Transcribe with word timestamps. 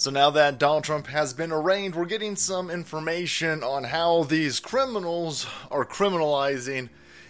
So 0.00 0.10
now 0.10 0.30
that 0.30 0.56
Donald 0.56 0.84
Trump 0.84 1.08
has 1.08 1.34
been 1.34 1.52
arraigned, 1.52 1.94
we're 1.94 2.06
getting 2.06 2.34
some 2.34 2.70
information 2.70 3.62
on 3.62 3.84
how 3.84 4.22
these 4.22 4.58
criminals 4.58 5.46
are 5.70 5.84
criminalizing 5.84 6.88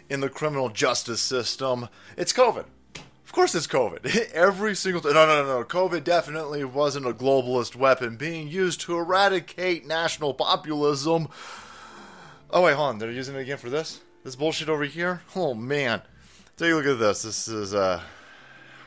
in 0.08 0.20
the 0.20 0.28
criminal 0.28 0.68
justice 0.68 1.20
system. 1.20 1.88
It's 2.16 2.32
COVID. 2.32 2.66
Of 2.94 3.32
course, 3.32 3.56
it's 3.56 3.66
COVID. 3.66 4.30
Every 4.34 4.76
single 4.76 5.02
no, 5.02 5.26
no, 5.26 5.42
no, 5.42 5.58
no. 5.58 5.64
COVID 5.64 6.04
definitely 6.04 6.62
wasn't 6.62 7.06
a 7.06 7.12
globalist 7.12 7.74
weapon 7.74 8.16
being 8.16 8.46
used 8.46 8.82
to 8.82 8.96
eradicate 8.96 9.84
national 9.84 10.32
populism. 10.32 11.26
Oh 12.50 12.62
wait, 12.62 12.76
hold 12.76 12.90
on. 12.90 12.98
They're 12.98 13.10
using 13.10 13.34
it 13.34 13.40
again 13.40 13.58
for 13.58 13.68
this. 13.68 14.00
This 14.22 14.36
bullshit 14.36 14.68
over 14.68 14.84
here. 14.84 15.22
Oh 15.34 15.54
man, 15.54 16.02
take 16.56 16.70
a 16.70 16.76
look 16.76 16.86
at 16.86 17.00
this. 17.00 17.22
This 17.22 17.48
is 17.48 17.74
uh, 17.74 18.00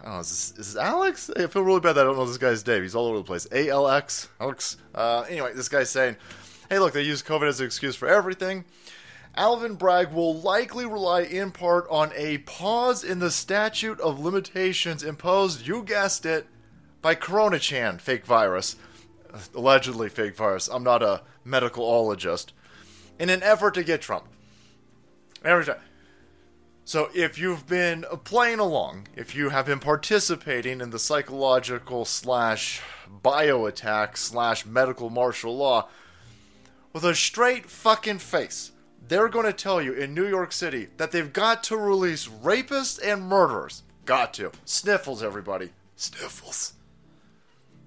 I 0.03 0.19
is 0.19 0.29
this, 0.29 0.59
is 0.59 0.73
this 0.73 0.75
Alex? 0.75 1.29
I 1.35 1.47
feel 1.47 1.63
really 1.63 1.79
bad 1.79 1.93
that 1.93 2.01
I 2.01 2.03
don't 2.03 2.17
know 2.17 2.25
this 2.25 2.37
guy's 2.37 2.65
name. 2.65 2.81
He's 2.81 2.95
all 2.95 3.07
over 3.07 3.17
the 3.17 3.23
place. 3.23 3.47
A 3.51 3.69
L 3.69 3.89
X 3.89 4.27
Alex. 4.39 4.77
Uh, 4.93 5.25
anyway, 5.29 5.53
this 5.53 5.69
guy's 5.69 5.89
saying, 5.89 6.17
"Hey, 6.69 6.79
look, 6.79 6.93
they 6.93 7.01
use 7.01 7.23
COVID 7.23 7.47
as 7.47 7.59
an 7.59 7.65
excuse 7.65 7.95
for 7.95 8.07
everything." 8.07 8.65
Alvin 9.35 9.75
Bragg 9.75 10.11
will 10.11 10.35
likely 10.35 10.85
rely 10.85 11.21
in 11.21 11.51
part 11.51 11.87
on 11.89 12.11
a 12.15 12.37
pause 12.39 13.03
in 13.03 13.17
the 13.17 13.31
statute 13.31 13.99
of 13.99 14.19
limitations 14.19 15.01
imposed, 15.01 15.65
you 15.65 15.81
guessed 15.81 16.23
it, 16.23 16.45
by 17.01 17.15
Corona 17.15 17.57
Chan, 17.57 17.97
fake 17.97 18.25
virus. 18.25 18.75
Allegedly 19.55 20.09
fake 20.09 20.35
virus. 20.35 20.67
I'm 20.67 20.83
not 20.83 21.01
a 21.01 21.23
medicalologist. 21.45 22.51
In 23.17 23.29
an 23.29 23.41
effort 23.41 23.73
to 23.73 23.83
get 23.83 24.01
Trump. 24.01 24.25
Every 25.43 25.65
time. 25.65 25.77
So, 26.85 27.09
if 27.15 27.37
you've 27.37 27.65
been 27.65 28.03
playing 28.25 28.59
along, 28.59 29.07
if 29.15 29.35
you 29.35 29.49
have 29.49 29.65
been 29.65 29.79
participating 29.79 30.81
in 30.81 30.89
the 30.89 30.99
psychological 30.99 32.03
slash 32.03 32.81
bio 33.07 33.65
attack 33.65 34.17
slash 34.17 34.65
medical 34.65 35.09
martial 35.09 35.55
law, 35.55 35.87
with 36.91 37.05
a 37.05 37.15
straight 37.15 37.69
fucking 37.69 38.19
face, 38.19 38.73
they're 39.07 39.29
going 39.29 39.45
to 39.45 39.53
tell 39.53 39.81
you 39.81 39.93
in 39.93 40.13
New 40.13 40.27
York 40.27 40.51
City 40.51 40.89
that 40.97 41.11
they've 41.11 41.31
got 41.31 41.63
to 41.63 41.77
release 41.77 42.27
rapists 42.27 42.99
and 43.01 43.23
murderers. 43.23 43.83
Got 44.03 44.33
to. 44.35 44.51
Sniffles, 44.65 45.23
everybody. 45.23 45.69
Sniffles. 45.95 46.73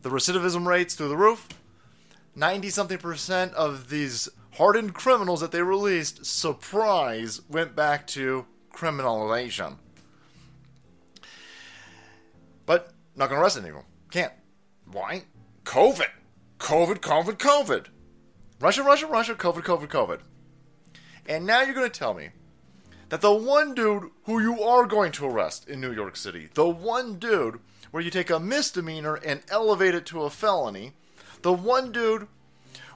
The 0.01 0.09
recidivism 0.09 0.67
rates 0.67 0.95
through 0.95 1.09
the 1.09 1.17
roof. 1.19 1.49
90 2.35 2.71
something 2.71 2.99
percent 2.99 3.53
of 3.55 3.91
these 3.91 4.31
hardened 4.53 4.95
criminals 4.95 5.41
that 5.41 5.53
they 5.53 5.63
released, 5.63 6.25
surprise, 6.25 7.43
went 7.51 7.77
back 7.77 8.07
to 8.09 8.47
criminalization. 8.77 9.77
But 12.67 12.93
not 13.15 13.29
going 13.29 13.39
to 13.39 13.43
arrest 13.43 13.59
anyone. 13.59 13.85
Can't. 14.11 14.33
Why? 14.91 15.23
COVID. 15.65 16.11
COVID, 16.59 16.99
COVID, 16.99 17.37
COVID. 17.39 17.87
Russia, 18.61 18.83
Russia, 18.83 19.07
Russia, 19.07 19.35
COVID, 19.35 19.63
COVID, 19.63 19.89
COVID. 19.89 20.21
And 21.29 21.47
now 21.47 21.63
you're 21.63 21.75
going 21.75 21.91
to 21.91 21.99
tell 21.99 22.15
me 22.15 22.31
that 23.09 23.21
the 23.21 23.33
one 23.33 23.75
dude 23.75 24.11
who 24.25 24.41
you 24.41 24.63
are 24.63 24.87
going 24.87 25.13
to 25.13 25.27
arrest 25.27 25.69
in 25.69 25.81
New 25.81 25.93
York 25.93 26.17
City, 26.17 26.49
the 26.55 26.69
one 26.69 27.19
dude 27.19 27.61
where 27.91 28.03
you 28.03 28.11
take 28.11 28.31
a 28.31 28.41
misdemeanor 28.41 29.15
and 29.15 29.43
elevate 29.49 29.95
it 29.95 30.07
to 30.07 30.23
a 30.23 30.31
felony, 30.31 30.93
the 31.43 31.53
one 31.53 31.93
dude 31.93 32.29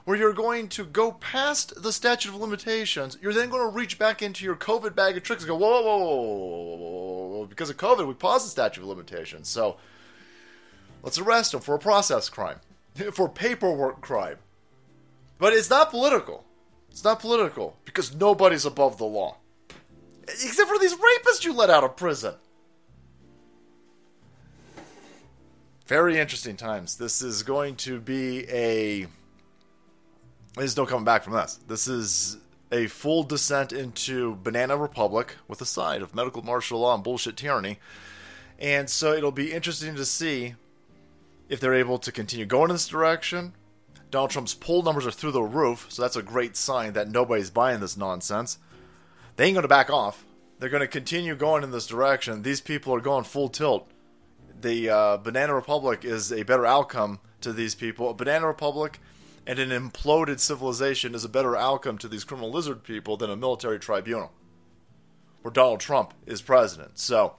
where 0.05 0.17
you're 0.17 0.33
going 0.33 0.67
to 0.69 0.83
go 0.83 1.11
past 1.11 1.81
the 1.81 1.91
statute 1.91 2.29
of 2.29 2.35
limitations, 2.35 3.17
you're 3.21 3.33
then 3.33 3.49
going 3.49 3.69
to 3.69 3.75
reach 3.75 3.99
back 3.99 4.21
into 4.21 4.43
your 4.43 4.55
COVID 4.55 4.95
bag 4.95 5.17
of 5.17 5.23
tricks 5.23 5.43
and 5.43 5.49
go, 5.49 5.55
whoa, 5.55 5.81
whoa, 5.81 5.97
whoa, 5.97 6.75
whoa, 6.75 7.27
whoa, 7.27 7.45
because 7.45 7.69
of 7.69 7.77
COVID, 7.77 8.07
we 8.07 8.13
paused 8.13 8.45
the 8.45 8.49
statute 8.49 8.81
of 8.81 8.87
limitations. 8.87 9.47
So 9.47 9.77
let's 11.03 11.19
arrest 11.19 11.53
him 11.53 11.59
for 11.59 11.75
a 11.75 11.79
process 11.79 12.29
crime, 12.29 12.59
for 13.13 13.29
paperwork 13.29 14.01
crime. 14.01 14.37
But 15.37 15.53
it's 15.53 15.69
not 15.69 15.89
political. 15.89 16.45
It's 16.91 17.03
not 17.03 17.19
political 17.19 17.77
because 17.85 18.15
nobody's 18.15 18.65
above 18.65 18.97
the 18.97 19.05
law. 19.05 19.37
Except 20.23 20.69
for 20.69 20.77
these 20.77 20.93
rapists 20.93 21.43
you 21.43 21.53
let 21.53 21.69
out 21.69 21.83
of 21.83 21.95
prison. 21.95 22.35
Very 25.87 26.19
interesting 26.19 26.55
times. 26.55 26.97
This 26.97 27.21
is 27.21 27.43
going 27.43 27.75
to 27.77 27.99
be 27.99 28.45
a. 28.49 29.07
There's 30.55 30.77
no 30.77 30.85
coming 30.85 31.05
back 31.05 31.23
from 31.23 31.33
this. 31.33 31.59
This 31.67 31.87
is 31.87 32.37
a 32.71 32.87
full 32.87 33.23
descent 33.23 33.73
into 33.73 34.35
Banana 34.35 34.77
Republic 34.77 35.35
with 35.47 35.61
a 35.61 35.65
side 35.65 36.01
of 36.01 36.15
medical 36.15 36.41
martial 36.41 36.79
law 36.79 36.95
and 36.95 37.03
bullshit 37.03 37.37
tyranny. 37.37 37.79
And 38.59 38.89
so 38.89 39.13
it'll 39.13 39.31
be 39.31 39.51
interesting 39.51 39.95
to 39.95 40.05
see 40.05 40.55
if 41.49 41.59
they're 41.59 41.73
able 41.73 41.97
to 41.99 42.11
continue 42.11 42.45
going 42.45 42.69
in 42.69 42.75
this 42.75 42.87
direction 42.87 43.53
Donald 44.11 44.29
Trump's 44.29 44.53
poll 44.53 44.83
numbers 44.83 45.07
are 45.07 45.11
through 45.11 45.31
the 45.31 45.41
roof, 45.41 45.85
so 45.89 46.01
that's 46.01 46.17
a 46.17 46.21
great 46.21 46.57
sign 46.57 46.93
that 46.93 47.09
nobody's 47.09 47.49
buying 47.49 47.79
this 47.79 47.95
nonsense. 47.95 48.59
They 49.37 49.45
ain't 49.45 49.55
going 49.55 49.63
to 49.63 49.69
back 49.69 49.89
off. 49.89 50.25
They're 50.59 50.69
going 50.69 50.81
to 50.81 50.87
continue 50.87 51.33
going 51.35 51.63
in 51.63 51.71
this 51.71 51.87
direction. 51.87 52.43
These 52.43 52.61
people 52.61 52.93
are 52.93 52.99
going 52.99 53.23
full 53.23 53.47
tilt. 53.47 53.89
The 54.59 54.89
uh, 54.89 55.17
Banana 55.17 55.55
Republic 55.55 56.03
is 56.03 56.31
a 56.31 56.43
better 56.43 56.65
outcome 56.65 57.19
to 57.39 57.53
these 57.53 57.73
people. 57.73 58.09
A 58.09 58.13
Banana 58.13 58.45
Republic 58.45 58.99
and 59.45 59.59
an 59.59 59.69
imploded 59.69 60.39
civilization 60.39 61.15
is 61.15 61.23
a 61.23 61.29
better 61.29 61.55
outcome 61.55 61.97
to 61.99 62.07
these 62.07 62.23
criminal 62.23 62.51
lizard 62.51 62.83
people 62.83 63.17
than 63.17 63.29
a 63.29 63.35
military 63.35 63.79
tribunal 63.79 64.31
where 65.41 65.51
Donald 65.51 65.79
Trump 65.79 66.13
is 66.25 66.41
president. 66.41 66.99
So, 66.99 67.35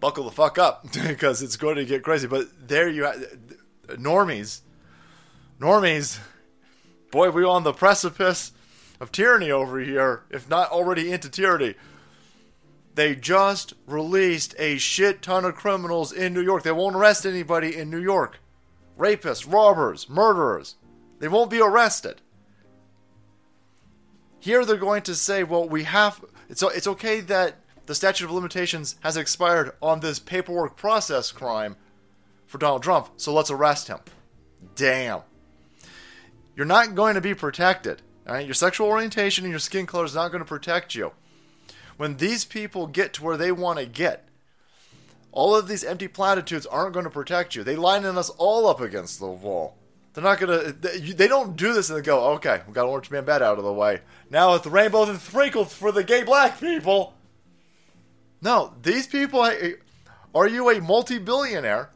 buckle 0.00 0.24
the 0.24 0.30
fuck 0.30 0.58
up 0.58 0.86
because 1.06 1.42
it's 1.42 1.56
going 1.56 1.76
to 1.76 1.84
get 1.84 2.02
crazy. 2.02 2.28
But 2.28 2.68
there 2.68 2.88
you 2.88 3.04
have 3.04 3.38
normies 3.88 4.60
normies, 5.60 6.18
boy, 7.10 7.30
we're 7.30 7.46
on 7.46 7.64
the 7.64 7.72
precipice 7.72 8.52
of 9.00 9.12
tyranny 9.12 9.50
over 9.50 9.78
here, 9.80 10.24
if 10.30 10.48
not 10.48 10.70
already 10.70 11.12
into 11.12 11.28
tyranny. 11.28 11.74
They 12.94 13.16
just 13.16 13.74
released 13.86 14.54
a 14.58 14.78
shit 14.78 15.20
ton 15.20 15.44
of 15.44 15.56
criminals 15.56 16.12
in 16.12 16.32
New 16.32 16.42
York. 16.42 16.62
They 16.62 16.72
won't 16.72 16.94
arrest 16.94 17.26
anybody 17.26 17.76
in 17.76 17.90
New 17.90 18.00
York. 18.00 18.38
Rapists, 18.96 19.50
robbers, 19.50 20.08
murderers. 20.08 20.76
They 21.18 21.28
won't 21.28 21.50
be 21.50 21.60
arrested. 21.60 22.20
Here 24.40 24.64
they're 24.64 24.76
going 24.76 25.02
to 25.02 25.14
say, 25.14 25.42
well, 25.42 25.68
we 25.68 25.84
have. 25.84 26.24
It's, 26.48 26.62
it's 26.62 26.86
okay 26.86 27.20
that 27.20 27.56
the 27.86 27.94
statute 27.94 28.26
of 28.26 28.30
limitations 28.30 28.96
has 29.02 29.16
expired 29.16 29.72
on 29.80 30.00
this 30.00 30.18
paperwork 30.18 30.76
process 30.76 31.32
crime 31.32 31.76
for 32.46 32.58
Donald 32.58 32.82
Trump, 32.82 33.08
so 33.16 33.32
let's 33.32 33.50
arrest 33.50 33.88
him. 33.88 33.98
Damn 34.74 35.22
you're 36.56 36.66
not 36.66 36.94
going 36.94 37.14
to 37.14 37.20
be 37.20 37.34
protected. 37.34 38.02
All 38.26 38.34
right? 38.34 38.46
Your 38.46 38.54
sexual 38.54 38.88
orientation 38.88 39.44
and 39.44 39.50
your 39.50 39.60
skin 39.60 39.86
color 39.86 40.04
is 40.04 40.14
not 40.14 40.30
going 40.30 40.42
to 40.42 40.48
protect 40.48 40.94
you. 40.94 41.12
When 41.96 42.16
these 42.16 42.44
people 42.44 42.86
get 42.86 43.12
to 43.14 43.24
where 43.24 43.36
they 43.36 43.52
want 43.52 43.78
to 43.78 43.86
get, 43.86 44.28
all 45.32 45.54
of 45.54 45.68
these 45.68 45.84
empty 45.84 46.08
platitudes 46.08 46.66
aren't 46.66 46.92
going 46.92 47.04
to 47.04 47.10
protect 47.10 47.54
you. 47.54 47.64
They 47.64 47.76
line 47.76 48.04
us 48.04 48.30
all 48.30 48.66
up 48.68 48.80
against 48.80 49.18
the 49.18 49.26
wall. 49.26 49.76
They're 50.14 50.22
not 50.22 50.38
to. 50.38 50.72
They 50.72 51.26
don't 51.26 51.56
do 51.56 51.74
this 51.74 51.90
and 51.90 51.98
they 51.98 52.02
go, 52.02 52.34
okay, 52.34 52.62
we 52.66 52.72
got 52.72 52.86
Orange 52.86 53.10
Man 53.10 53.24
Bad 53.24 53.42
out 53.42 53.58
of 53.58 53.64
the 53.64 53.72
way. 53.72 54.00
Now 54.30 54.54
it's 54.54 54.66
rainbows 54.66 55.08
and 55.08 55.20
sprinkles 55.20 55.74
for 55.74 55.90
the 55.90 56.04
gay 56.04 56.22
black 56.22 56.60
people. 56.60 57.14
No, 58.40 58.74
these 58.80 59.08
people. 59.08 59.48
Are 60.34 60.48
you 60.48 60.70
a 60.70 60.80
multi 60.80 61.18
billionaire? 61.18 61.90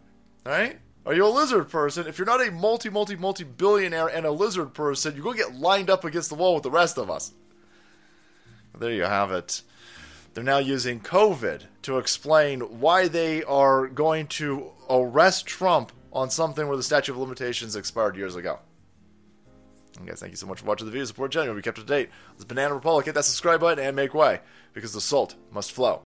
Right? 0.45 0.81
Are 1.07 1.15
you 1.15 1.27
a 1.27 1.29
lizard 1.29 1.71
person? 1.71 2.07
If 2.07 2.19
you're 2.19 2.27
not 2.27 2.47
a 2.47 2.51
multi, 2.51 2.91
multi, 2.91 3.17
multi 3.17 3.45
billionaire 3.45 4.09
and 4.09 4.27
a 4.27 4.31
lizard 4.31 4.75
person, 4.75 5.15
you're 5.15 5.25
going 5.25 5.39
to 5.39 5.45
get 5.45 5.55
lined 5.55 5.89
up 5.89 6.05
against 6.05 6.29
the 6.29 6.35
wall 6.35 6.55
with 6.55 6.65
the 6.65 6.71
rest 6.71 6.99
of 6.99 7.11
us. 7.11 7.33
There 8.79 8.93
you 8.93 9.05
have 9.05 9.33
it. 9.33 9.63
They're 10.35 10.45
now 10.45 10.59
using 10.59 11.01
COVID 11.01 11.63
to 11.83 11.99
explain 11.99 12.61
why 12.81 13.09
they 13.09 13.43
are 13.45 13.87
going 13.87 14.27
to 14.27 14.71
arrest 14.91 15.47
Trump 15.47 15.93
on 16.13 16.31
something 16.31 16.67
where 16.67 16.77
the 16.77 16.83
statute 16.83 17.13
of 17.13 17.19
limitations 17.19 17.77
expired 17.77 18.17
years 18.17 18.37
ago. 18.37 18.59
And 19.99 20.07
guys, 20.07 20.21
thank 20.21 20.33
you 20.33 20.37
so 20.37 20.47
much 20.47 20.61
for 20.61 20.67
watching 20.67 20.87
the 20.87 20.93
video. 20.93 21.05
Support 21.05 21.33
channel. 21.33 21.55
Be 21.55 21.63
kept 21.63 21.79
up 21.79 21.87
to 21.87 21.93
date. 21.93 22.11
This 22.37 22.45
Banana 22.45 22.75
Republic. 22.75 23.07
Hit 23.07 23.15
that 23.15 23.25
subscribe 23.25 23.61
button 23.61 23.85
and 23.85 23.97
make 23.97 24.15
way 24.15 24.41
because 24.73 24.93
the 24.93 25.01
salt 25.01 25.35
must 25.51 25.73
flow. 25.73 26.03